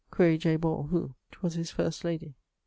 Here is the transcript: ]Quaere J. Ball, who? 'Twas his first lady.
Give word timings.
]Quaere 0.09 0.35
J. 0.35 0.55
Ball, 0.55 0.87
who? 0.89 1.13
'Twas 1.31 1.53
his 1.53 1.69
first 1.69 2.03
lady. 2.03 2.33